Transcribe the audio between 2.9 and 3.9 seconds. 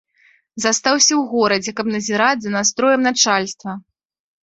начальства.